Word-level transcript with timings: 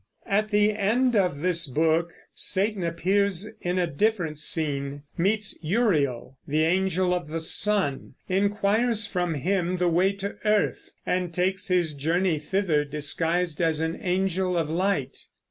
At 0.25 0.49
the 0.49 0.71
end 0.73 1.15
of 1.15 1.41
this 1.41 1.67
book 1.67 2.09
Satan 2.33 2.83
appears 2.83 3.47
in 3.61 3.77
a 3.77 3.85
different 3.85 4.39
scene, 4.39 5.03
meets 5.15 5.59
Uriel, 5.61 6.39
the 6.47 6.63
Angel 6.65 7.13
of 7.13 7.27
the 7.27 7.39
Sun, 7.39 8.15
inquires 8.27 9.05
from 9.05 9.35
him 9.35 9.77
the 9.77 9.89
way 9.89 10.13
to 10.13 10.37
earth, 10.43 10.89
and 11.05 11.31
takes 11.31 11.67
his 11.67 11.93
journey 11.93 12.39
thither 12.39 12.83
disguised 12.83 13.61
as 13.61 13.79
an 13.79 13.95
angel 14.01 14.57
of 14.57 14.71
light. 14.71 15.27